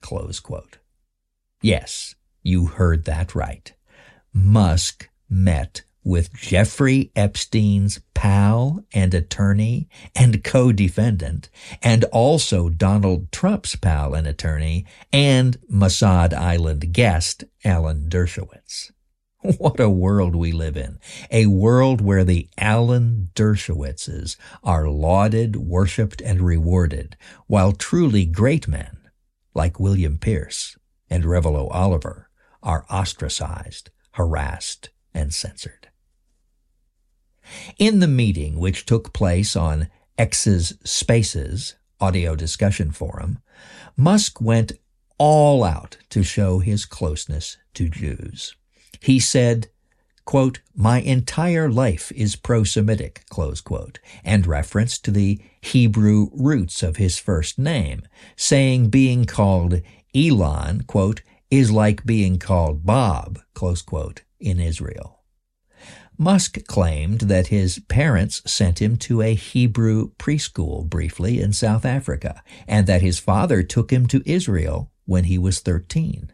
Close 0.01 0.39
quote. 0.39 0.77
Yes, 1.61 2.15
you 2.41 2.67
heard 2.67 3.05
that 3.05 3.35
right. 3.35 3.73
Musk 4.33 5.09
met 5.29 5.83
with 6.03 6.33
Jeffrey 6.33 7.11
Epstein's 7.15 7.99
pal 8.13 8.83
and 8.93 9.13
attorney 9.13 9.87
and 10.15 10.43
co-defendant, 10.43 11.49
and 11.83 12.05
also 12.05 12.69
Donald 12.69 13.31
Trump's 13.31 13.75
pal 13.75 14.15
and 14.15 14.25
attorney, 14.25 14.85
and 15.13 15.57
Mossad 15.71 16.33
Island 16.33 16.93
guest 16.93 17.43
Alan 17.63 18.09
Dershowitz. 18.09 18.91
What 19.57 19.79
a 19.79 19.89
world 19.89 20.35
we 20.35 20.51
live 20.51 20.75
in. 20.75 20.99
A 21.31 21.45
world 21.45 22.01
where 22.01 22.25
the 22.25 22.49
Alan 22.57 23.29
Dershowitzes 23.35 24.35
are 24.63 24.89
lauded, 24.89 25.55
worshipped, 25.55 26.21
and 26.21 26.41
rewarded, 26.41 27.15
while 27.47 27.71
truly 27.71 28.25
great 28.25 28.67
men, 28.67 28.97
like 29.53 29.79
William 29.79 30.17
Pierce 30.17 30.77
and 31.09 31.23
Revilo 31.23 31.69
Oliver, 31.71 32.29
are 32.61 32.85
ostracized, 32.89 33.89
harassed, 34.11 34.89
and 35.13 35.33
censored. 35.33 35.87
In 37.77 37.99
the 37.99 38.07
meeting, 38.07 38.59
which 38.59 38.85
took 38.85 39.13
place 39.13 39.55
on 39.55 39.89
X's 40.17 40.77
Spaces 40.83 41.75
audio 42.01 42.35
discussion 42.35 42.91
forum, 42.91 43.39
Musk 43.95 44.41
went 44.41 44.73
all 45.17 45.63
out 45.63 45.97
to 46.09 46.23
show 46.23 46.59
his 46.59 46.85
closeness 46.85 47.57
to 47.73 47.89
Jews. 47.89 48.55
He 48.99 49.19
said, 49.19 49.69
quote, 50.25 50.59
my 50.75 50.99
entire 51.01 51.69
life 51.69 52.11
is 52.11 52.35
pro-Semitic, 52.35 53.23
close 53.29 53.61
quote, 53.61 53.99
and 54.23 54.45
reference 54.45 54.99
to 54.99 55.11
the 55.11 55.41
Hebrew 55.61 56.29
roots 56.33 56.83
of 56.83 56.97
his 56.97 57.17
first 57.17 57.57
name, 57.57 58.03
saying 58.35 58.89
being 58.89 59.25
called 59.25 59.81
Elon, 60.13 60.83
quote, 60.83 61.21
is 61.49 61.71
like 61.71 62.05
being 62.05 62.37
called 62.37 62.85
Bob, 62.85 63.39
close 63.53 63.81
quote, 63.81 64.21
in 64.39 64.59
Israel. 64.59 65.19
Musk 66.17 66.59
claimed 66.67 67.21
that 67.21 67.47
his 67.47 67.79
parents 67.87 68.41
sent 68.45 68.81
him 68.81 68.97
to 68.97 69.21
a 69.21 69.33
Hebrew 69.33 70.11
preschool 70.19 70.85
briefly 70.85 71.41
in 71.41 71.53
South 71.53 71.85
Africa, 71.85 72.43
and 72.67 72.85
that 72.87 73.01
his 73.01 73.19
father 73.19 73.63
took 73.63 73.91
him 73.91 74.05
to 74.07 74.21
Israel 74.25 74.91
when 75.05 75.23
he 75.23 75.37
was 75.37 75.61
13. 75.61 76.33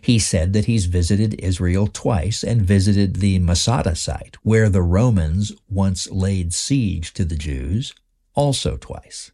He 0.00 0.18
said 0.18 0.52
that 0.52 0.66
he's 0.66 0.86
visited 0.86 1.34
Israel 1.40 1.86
twice 1.86 2.42
and 2.42 2.62
visited 2.62 3.16
the 3.16 3.38
Masada 3.38 3.96
site, 3.96 4.36
where 4.42 4.68
the 4.68 4.82
Romans 4.82 5.52
once 5.68 6.10
laid 6.10 6.54
siege 6.54 7.12
to 7.14 7.24
the 7.24 7.36
Jews, 7.36 7.94
also 8.34 8.76
twice. 8.76 9.32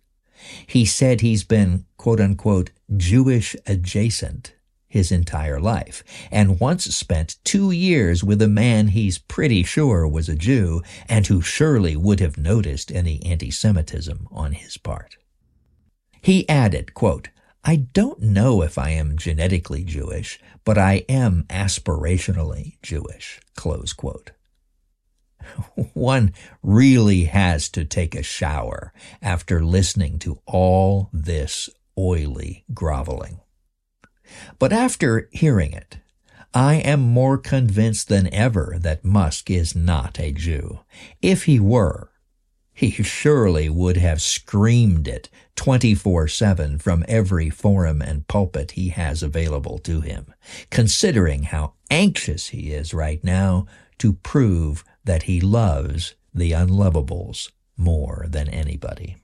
He 0.67 0.85
said 0.85 1.21
he's 1.21 1.45
been, 1.45 1.85
quote 1.97 2.21
unquote, 2.21 2.71
Jewish 2.97 3.55
adjacent 3.67 4.55
his 4.91 5.13
entire 5.13 5.61
life, 5.61 6.03
and 6.33 6.59
once 6.59 6.85
spent 6.97 7.37
two 7.45 7.71
years 7.71 8.25
with 8.25 8.43
a 8.43 8.49
man 8.49 8.89
he's 8.89 9.19
pretty 9.19 9.63
sure 9.63 10.07
was 10.07 10.29
a 10.29 10.35
Jew 10.35 10.83
and 11.09 11.27
who 11.29 11.41
surely 11.41 11.95
would 11.97 12.19
have 12.19 12.37
noticed 12.37 12.91
any 12.91 13.25
anti-Semitism 13.25 14.27
on 14.33 14.53
his 14.53 14.77
part. 14.77 15.17
He 16.21 16.47
added, 16.49 16.93
quote, 16.93 17.29
I 17.65 17.77
don't 17.77 18.21
know 18.21 18.63
if 18.63 18.79
I 18.79 18.91
am 18.91 19.19
genetically 19.19 19.85
Jewish, 19.85 20.41
but 20.65 20.79
I 20.79 21.05
am 21.09 21.45
aspirationally 21.49 22.79
Jewish, 22.83 23.41
close 23.55 23.93
quote. 23.93 24.31
One 25.93 26.33
really 26.63 27.25
has 27.25 27.69
to 27.71 27.85
take 27.85 28.15
a 28.15 28.23
shower 28.23 28.93
after 29.21 29.65
listening 29.65 30.19
to 30.21 30.41
all 30.47 31.11
this 31.13 31.69
oily 31.99 32.65
groveling. 32.73 33.41
But 34.59 34.73
after 34.73 35.29
hearing 35.33 35.73
it, 35.73 35.99
I 36.55 36.77
am 36.77 37.01
more 37.01 37.39
convinced 37.39 38.09
than 38.09 38.33
ever 38.33 38.77
that 38.81 39.05
Musk 39.05 39.51
is 39.51 39.77
not 39.77 40.19
a 40.19 40.33
Jew. 40.33 40.81
If 41.23 41.45
he 41.45 41.61
were, 41.61 42.10
he 42.81 42.91
surely 43.03 43.69
would 43.69 43.99
have 43.99 44.23
screamed 44.23 45.07
it 45.07 45.29
24-7 45.57 46.81
from 46.81 47.05
every 47.07 47.51
forum 47.51 48.01
and 48.01 48.27
pulpit 48.27 48.71
he 48.71 48.89
has 48.89 49.23
available 49.23 49.79
to 49.79 50.01
him, 50.01 50.33
considering 50.71 51.43
how 51.43 51.75
anxious 51.91 52.49
he 52.49 52.73
is 52.73 52.95
right 52.95 53.23
now 53.23 53.67
to 53.99 54.15
prove 54.15 54.83
that 55.05 55.25
he 55.25 55.43
loves 55.43 56.15
the 56.33 56.53
unlovables 56.53 57.51
more 57.77 58.25
than 58.31 58.49
anybody. 58.49 59.19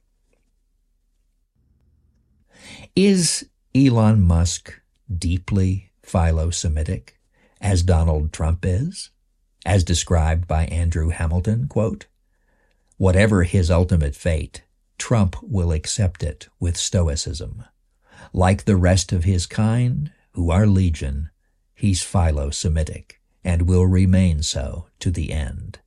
Is 2.95 3.49
Elon 3.75 4.21
Musk 4.21 4.83
deeply 5.11 5.93
philo-Semitic, 6.03 7.19
as 7.63 7.83
Donald 7.83 8.35
Trump 8.35 8.67
is, 8.67 9.09
as 9.65 9.83
described 9.83 10.47
by 10.47 10.67
Andrew 10.67 11.09
Hamilton, 11.09 11.69
quote, 11.69 12.05
Whatever 12.97 13.43
his 13.45 13.71
ultimate 13.71 14.17
fate, 14.17 14.63
Trump 14.99 15.37
will 15.43 15.73
accept 15.73 16.23
it 16.23 16.49
with 16.59 16.77
stoicism. 16.77 17.65
Like 18.33 18.65
the 18.65 18.77
rest 18.77 19.13
of 19.13 19.25
his 19.25 19.47
kind, 19.47 20.13
who 20.33 20.51
are 20.51 20.67
legion, 20.67 21.31
he's 21.75 22.03
philo-Semitic 22.03 23.21
and 23.45 23.63
will 23.63 23.87
remain 23.87 24.43
so 24.43 24.89
to 25.01 25.11
the 25.11 25.33
end. 25.33 25.79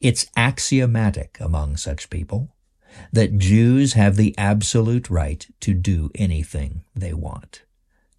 It's 0.00 0.26
axiomatic 0.36 1.38
among 1.40 1.76
such 1.76 2.10
people 2.10 2.54
that 3.12 3.38
Jews 3.38 3.94
have 3.94 4.16
the 4.16 4.34
absolute 4.38 5.10
right 5.10 5.46
to 5.60 5.74
do 5.74 6.10
anything 6.14 6.84
they 6.94 7.12
want 7.12 7.62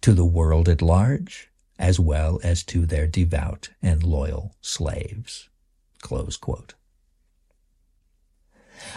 to 0.02 0.12
the 0.12 0.24
world 0.24 0.68
at 0.68 0.82
large, 0.82 1.50
as 1.78 1.98
well 1.98 2.38
as 2.42 2.62
to 2.64 2.84
their 2.84 3.06
devout 3.06 3.70
and 3.80 4.02
loyal 4.02 4.54
slaves. 4.60 5.48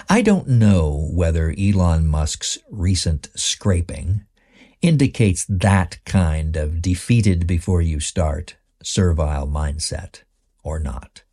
I 0.09 0.21
don't 0.21 0.47
know 0.47 1.09
whether 1.11 1.53
Elon 1.57 2.07
Musk's 2.07 2.57
recent 2.69 3.29
scraping 3.35 4.25
indicates 4.81 5.45
that 5.49 5.99
kind 6.05 6.55
of 6.55 6.81
defeated 6.81 7.47
before 7.47 7.81
you 7.81 7.99
start 7.99 8.57
servile 8.83 9.47
mindset 9.47 10.23
or 10.63 10.79
not. 10.79 11.23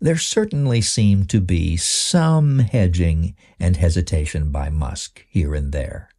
There 0.00 0.16
certainly 0.18 0.80
seemed 0.80 1.30
to 1.30 1.40
be 1.40 1.76
some 1.76 2.58
hedging 2.58 3.34
and 3.58 3.76
hesitation 3.76 4.50
by 4.50 4.68
Musk 4.70 5.24
here 5.28 5.54
and 5.54 5.72
there, 5.72 6.10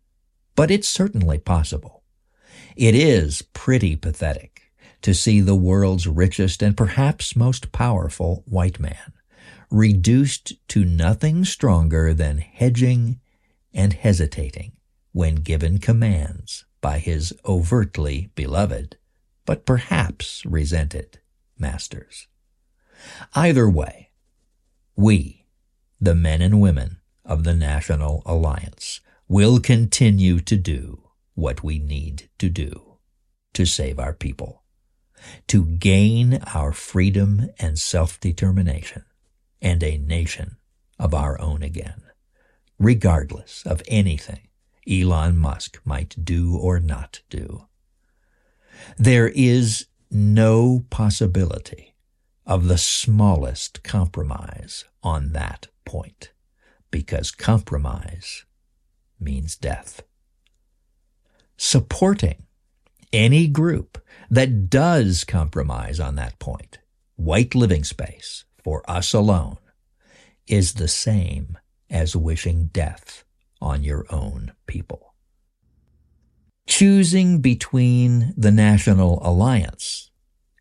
but 0.56 0.72
it's 0.72 0.88
certainly 0.88 1.38
possible. 1.38 2.04
It 2.76 2.96
is 2.96 3.42
pretty 3.54 3.96
pathetic 3.96 4.72
to 5.02 5.14
see 5.14 5.42
the 5.42 5.56
world's 5.56 6.08
richest 6.08 6.62
and 6.62 6.76
perhaps 6.76 7.36
most 7.36 7.72
powerful 7.72 8.44
white 8.48 8.80
man 8.80 9.14
reduced 9.70 10.54
to 10.70 10.86
nothing 10.86 11.44
stronger 11.44 12.14
than 12.14 12.38
hedging 12.38 13.20
and 13.74 13.94
hesitating 13.94 14.72
when 15.12 15.36
given 15.36 15.78
commands 15.78 16.66
by 16.80 17.00
his 17.00 17.34
overtly 17.46 18.30
beloved, 18.36 18.98
but 19.46 19.66
perhaps 19.66 20.46
resented, 20.46 21.20
masters. 21.58 22.28
Either 23.36 23.70
way, 23.70 24.12
we, 24.96 25.46
the 26.00 26.16
men 26.16 26.42
and 26.42 26.62
women 26.62 26.98
of 27.26 27.44
the 27.44 27.54
National 27.54 28.24
Alliance, 28.26 29.02
will 29.28 29.60
continue 29.60 30.40
to 30.40 30.56
do 30.56 31.04
what 31.36 31.64
we 31.64 31.78
need 31.78 32.30
to 32.40 32.50
do 32.50 32.98
to 33.54 33.66
save 33.66 34.00
our 34.00 34.14
people, 34.14 34.64
to 35.48 35.66
gain 35.66 36.42
our 36.54 36.72
freedom 36.72 37.50
and 37.60 37.78
self-determination 37.78 39.04
and 39.62 39.84
a 39.84 39.98
nation 39.98 40.58
of 41.00 41.14
our 41.14 41.40
own 41.40 41.64
again, 41.64 42.02
regardless 42.80 43.64
of 43.66 43.82
anything 43.88 44.48
Elon 44.90 45.38
Musk 45.38 45.80
might 45.84 46.16
do 46.24 46.58
or 46.58 46.80
not 46.80 47.22
do. 47.30 47.68
There 48.98 49.30
is 49.30 49.88
no 50.10 50.86
possibility 50.90 51.96
of 52.46 52.68
the 52.68 52.78
smallest 52.78 53.84
compromise 53.84 54.86
on 55.04 55.34
that 55.34 55.68
point, 55.86 56.32
because 56.92 57.32
compromise 57.32 58.46
means 59.20 59.58
death 59.58 60.04
supporting 61.58 62.44
any 63.12 63.48
group 63.48 63.98
that 64.30 64.70
does 64.70 65.24
compromise 65.24 66.00
on 66.00 66.16
that 66.16 66.38
point, 66.40 66.80
white 67.16 67.56
living 67.56 67.84
space 67.84 68.46
for 68.68 68.84
us 68.86 69.14
alone, 69.14 69.56
is 70.46 70.74
the 70.74 70.90
same 70.90 71.58
as 71.90 72.18
wishing 72.18 72.66
death 72.74 73.24
on 73.62 73.82
your 73.82 74.06
own 74.10 74.52
people. 74.66 75.14
Choosing 76.68 77.40
between 77.40 78.34
the 78.36 78.52
National 78.52 79.26
Alliance 79.26 80.12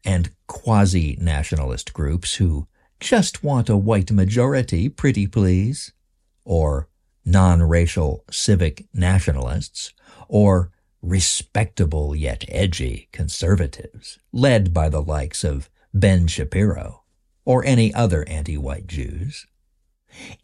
and 0.04 0.30
quasi-nationalist 0.46 1.92
groups 1.92 2.36
who 2.36 2.68
just 3.00 3.42
want 3.42 3.68
a 3.68 3.76
white 3.76 4.12
majority, 4.12 4.88
pretty 4.88 5.26
please, 5.26 5.92
or 6.44 6.88
non-racial 7.24 8.24
civic 8.30 8.86
nationalists, 8.94 9.92
or 10.28 10.70
respectable 11.02 12.14
yet 12.14 12.44
edgy 12.46 13.08
conservatives, 13.10 14.20
led 14.32 14.72
by 14.72 14.88
the 14.88 15.02
likes 15.02 15.42
of 15.42 15.68
Ben 15.92 16.28
Shapiro 16.28 17.02
or 17.46 17.64
any 17.64 17.94
other 17.94 18.28
anti-white 18.28 18.86
Jews, 18.86 19.46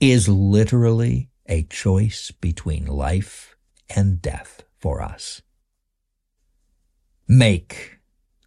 is 0.01 0.29
literally 0.29 1.29
a 1.47 1.65
choice 1.65 2.31
between 2.31 2.87
life 2.87 3.57
and 3.95 4.23
death 4.23 4.63
for 4.79 5.03
us. 5.03 5.43
Make 7.29 7.99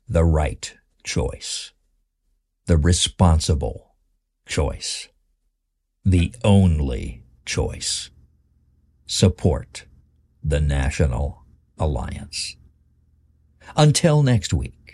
the 0.07 0.23
right 0.23 0.75
choice, 1.03 1.71
the 2.65 2.77
responsible 2.77 3.95
choice, 4.47 5.09
the 6.03 6.33
only 6.43 7.23
choice. 7.45 8.09
Support 9.07 9.85
the 10.43 10.61
National 10.61 11.43
Alliance. 11.77 12.55
Until 13.75 14.23
next 14.23 14.53
week, 14.53 14.84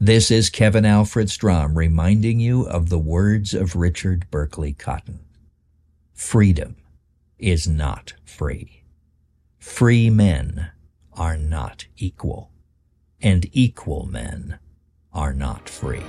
this 0.00 0.30
is 0.30 0.50
Kevin 0.50 0.84
Alfred 0.84 1.30
Strom 1.30 1.76
reminding 1.76 2.40
you 2.40 2.66
of 2.66 2.88
the 2.88 2.98
words 2.98 3.54
of 3.54 3.76
Richard 3.76 4.26
Berkeley 4.30 4.72
Cotton. 4.72 5.20
Freedom 6.12 6.76
is 7.38 7.68
not 7.68 8.14
free. 8.24 8.82
Free 9.58 10.10
men 10.10 10.70
are 11.12 11.36
not 11.36 11.86
equal, 11.96 12.50
and 13.20 13.46
equal 13.52 14.06
men 14.06 14.58
are 15.12 15.32
not 15.32 15.68
free. 15.68 16.02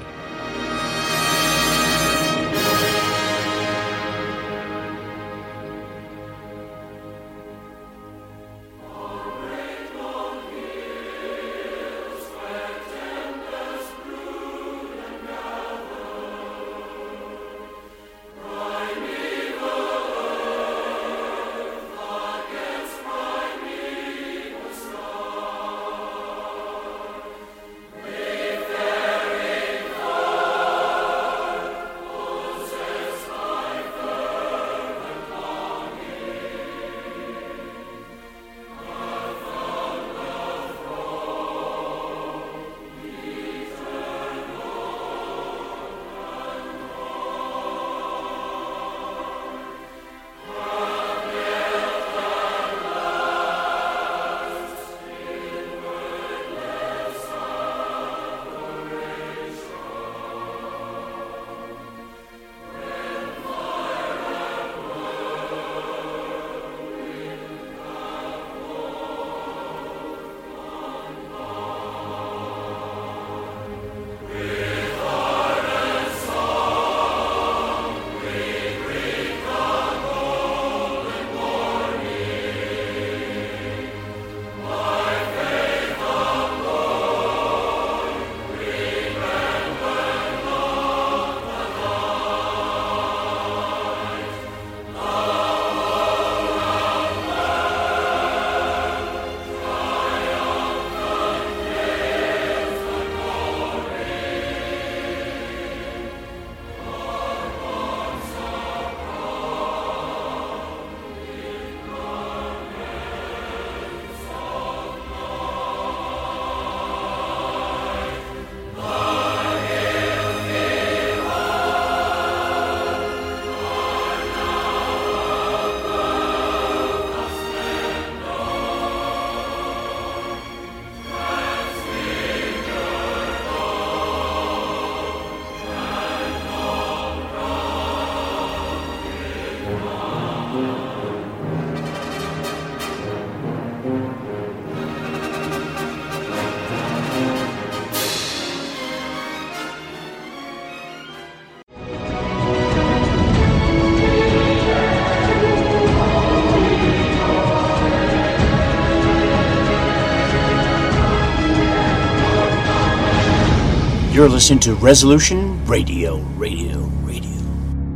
You're 164.26 164.34
listening 164.34 164.62
to 164.62 164.74
Resolution 164.74 165.64
Radio, 165.68 166.18
Radio, 166.36 166.80
Radio. 167.04 167.30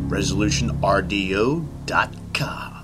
ResolutionRDO.com. 0.10 2.76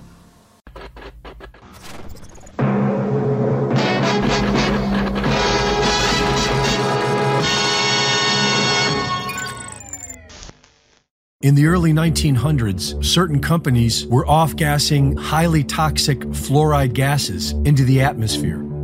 In 11.41 11.53
the 11.53 11.67
early 11.67 11.93
1900s, 11.93 13.05
certain 13.05 13.39
companies 13.39 14.07
were 14.07 14.25
off 14.25 14.55
gassing 14.55 15.15
highly 15.15 15.63
toxic 15.63 16.21
fluoride 16.21 16.93
gases 16.93 17.51
into 17.51 17.83
the 17.83 18.01
atmosphere. 18.01 18.64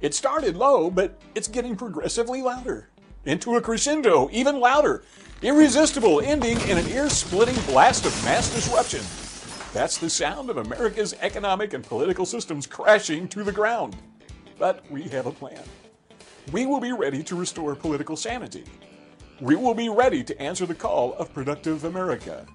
It 0.00 0.14
started 0.14 0.56
low, 0.56 0.90
but 0.90 1.20
it's 1.34 1.48
getting 1.48 1.76
progressively 1.76 2.40
louder. 2.40 2.88
Into 3.26 3.56
a 3.56 3.60
crescendo, 3.60 4.30
even 4.32 4.58
louder. 4.58 5.04
Irresistible, 5.42 6.22
ending 6.22 6.58
in 6.62 6.78
an 6.78 6.88
ear 6.88 7.10
splitting 7.10 7.60
blast 7.66 8.06
of 8.06 8.24
mass 8.24 8.52
disruption. 8.54 9.02
That's 9.74 9.98
the 9.98 10.08
sound 10.08 10.48
of 10.48 10.56
America's 10.56 11.14
economic 11.20 11.74
and 11.74 11.84
political 11.84 12.24
systems 12.24 12.66
crashing 12.66 13.28
to 13.28 13.44
the 13.44 13.52
ground. 13.52 13.94
But 14.58 14.90
we 14.90 15.02
have 15.02 15.26
a 15.26 15.32
plan. 15.32 15.62
We 16.50 16.64
will 16.64 16.80
be 16.80 16.92
ready 16.92 17.22
to 17.24 17.36
restore 17.36 17.74
political 17.74 18.16
sanity. 18.16 18.64
We 19.38 19.54
will 19.54 19.74
be 19.74 19.90
ready 19.90 20.24
to 20.24 20.42
answer 20.42 20.64
the 20.64 20.74
call 20.74 21.12
of 21.14 21.32
productive 21.34 21.84
America. 21.84 22.46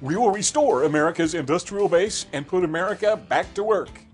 We 0.00 0.16
will 0.16 0.30
restore 0.30 0.84
America's 0.84 1.34
industrial 1.34 1.88
base 1.88 2.26
and 2.32 2.46
put 2.46 2.62
America 2.62 3.16
back 3.28 3.52
to 3.54 3.64
work. 3.64 4.05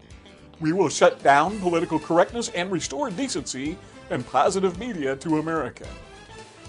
We 0.62 0.72
will 0.72 0.88
shut 0.88 1.20
down 1.24 1.58
political 1.58 1.98
correctness 1.98 2.48
and 2.50 2.70
restore 2.70 3.10
decency 3.10 3.76
and 4.10 4.24
positive 4.24 4.78
media 4.78 5.16
to 5.16 5.38
America. 5.38 5.88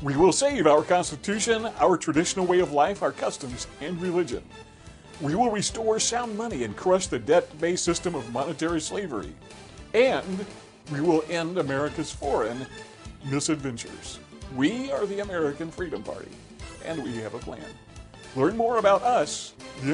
We 0.02 0.18
will 0.18 0.34
save 0.34 0.66
our 0.66 0.82
Constitution, 0.82 1.68
our 1.80 1.96
traditional 1.96 2.48
way 2.48 2.60
of 2.60 2.72
life, 2.72 3.04
our 3.04 3.12
customs, 3.12 3.68
and 3.82 4.02
religion. 4.02 4.44
We 5.22 5.36
will 5.36 5.52
restore 5.52 6.00
sound 6.00 6.36
money 6.36 6.64
and 6.64 6.76
crush 6.76 7.06
the 7.06 7.20
debt 7.20 7.56
based 7.62 7.86
system 7.86 8.16
of 8.16 8.34
monetary 8.34 8.82
slavery. 8.82 9.36
And 9.94 10.44
we 10.92 11.00
will 11.00 11.24
end 11.30 11.60
America's 11.60 12.12
foreign 12.12 12.66
misadventures. 13.26 14.20
We 14.56 14.92
are 14.92 15.06
the 15.06 15.20
American 15.20 15.70
Freedom 15.70 16.02
Party, 16.02 16.32
and 16.84 17.04
we 17.04 17.18
have 17.18 17.36
a 17.36 17.40
plan. 17.40 17.64
Learn 18.36 18.58
more 18.58 18.80
about 18.80 19.04
us, 19.04 19.54
the 19.84 19.94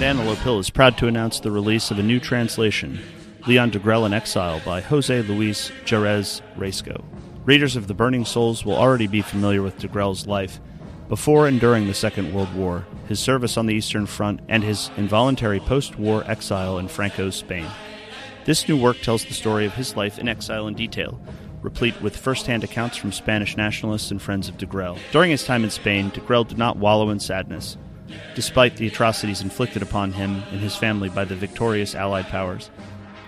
at 0.00 0.16
Antelope 0.16 0.38
Hill 0.38 0.58
is 0.58 0.70
proud 0.70 0.96
to 0.96 1.08
announce 1.08 1.40
the 1.40 1.50
release 1.50 1.90
of 1.90 1.98
a 1.98 2.02
new 2.02 2.18
translation, 2.18 2.98
Leon 3.46 3.70
Degrelle 3.70 4.06
in 4.06 4.14
Exile 4.14 4.62
by 4.64 4.80
Jose 4.80 5.22
Luis 5.22 5.70
Jerez 5.84 6.40
Riesco. 6.56 7.04
Readers 7.44 7.76
of 7.76 7.86
The 7.86 7.92
Burning 7.92 8.24
Souls 8.24 8.64
will 8.64 8.76
already 8.76 9.06
be 9.06 9.20
familiar 9.20 9.60
with 9.60 9.78
Degrelle's 9.78 10.26
life 10.26 10.58
before 11.10 11.46
and 11.46 11.60
during 11.60 11.86
the 11.86 11.92
Second 11.92 12.32
World 12.32 12.54
War, 12.54 12.86
his 13.08 13.20
service 13.20 13.58
on 13.58 13.66
the 13.66 13.74
Eastern 13.74 14.06
Front, 14.06 14.40
and 14.48 14.64
his 14.64 14.90
involuntary 14.96 15.60
post 15.60 15.98
war 15.98 16.24
exile 16.26 16.78
in 16.78 16.88
Franco's 16.88 17.36
Spain. 17.36 17.66
This 18.46 18.66
new 18.66 18.80
work 18.80 19.02
tells 19.02 19.26
the 19.26 19.34
story 19.34 19.66
of 19.66 19.74
his 19.74 19.96
life 19.96 20.18
in 20.18 20.28
exile 20.28 20.66
in 20.66 20.72
detail, 20.72 21.20
replete 21.60 22.00
with 22.00 22.16
first 22.16 22.46
hand 22.46 22.64
accounts 22.64 22.96
from 22.96 23.12
Spanish 23.12 23.54
nationalists 23.54 24.10
and 24.10 24.22
friends 24.22 24.48
of 24.48 24.56
Degrelle. 24.56 24.98
During 25.12 25.30
his 25.30 25.44
time 25.44 25.62
in 25.62 25.70
Spain, 25.70 26.10
Degrelle 26.10 26.48
did 26.48 26.56
not 26.56 26.78
wallow 26.78 27.10
in 27.10 27.20
sadness 27.20 27.76
despite 28.34 28.76
the 28.76 28.86
atrocities 28.86 29.42
inflicted 29.42 29.82
upon 29.82 30.12
him 30.12 30.42
and 30.50 30.60
his 30.60 30.76
family 30.76 31.08
by 31.08 31.24
the 31.24 31.36
victorious 31.36 31.94
Allied 31.94 32.26
powers. 32.26 32.70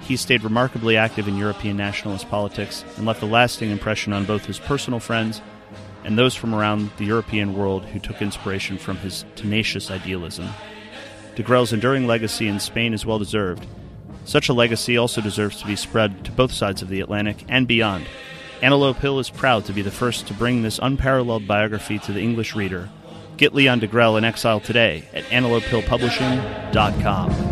He 0.00 0.16
stayed 0.16 0.42
remarkably 0.42 0.96
active 0.96 1.28
in 1.28 1.36
European 1.36 1.76
nationalist 1.76 2.28
politics 2.28 2.84
and 2.96 3.06
left 3.06 3.22
a 3.22 3.26
lasting 3.26 3.70
impression 3.70 4.12
on 4.12 4.24
both 4.24 4.44
his 4.44 4.58
personal 4.58 5.00
friends 5.00 5.40
and 6.04 6.18
those 6.18 6.34
from 6.34 6.54
around 6.54 6.90
the 6.96 7.04
European 7.04 7.54
world 7.54 7.84
who 7.84 8.00
took 8.00 8.20
inspiration 8.20 8.78
from 8.78 8.96
his 8.98 9.24
tenacious 9.36 9.90
idealism. 9.90 10.48
Degrelle's 11.36 11.72
enduring 11.72 12.06
legacy 12.06 12.48
in 12.48 12.58
Spain 12.58 12.92
is 12.92 13.06
well 13.06 13.18
deserved. 13.18 13.66
Such 14.24 14.48
a 14.48 14.52
legacy 14.52 14.96
also 14.96 15.20
deserves 15.20 15.60
to 15.60 15.66
be 15.66 15.76
spread 15.76 16.24
to 16.24 16.32
both 16.32 16.52
sides 16.52 16.82
of 16.82 16.88
the 16.88 17.00
Atlantic 17.00 17.44
and 17.48 17.66
beyond. 17.66 18.06
Antelope 18.60 18.98
Hill 18.98 19.18
is 19.18 19.30
proud 19.30 19.64
to 19.64 19.72
be 19.72 19.82
the 19.82 19.90
first 19.90 20.26
to 20.26 20.34
bring 20.34 20.62
this 20.62 20.78
unparalleled 20.82 21.46
biography 21.46 21.98
to 22.00 22.12
the 22.12 22.20
English 22.20 22.54
reader 22.54 22.88
Get 23.36 23.54
Leon 23.54 23.80
Degrelle 23.80 24.18
in 24.18 24.24
exile 24.24 24.60
today 24.60 25.04
at 25.12 25.24
antelopehillpublishing.com. 25.24 27.51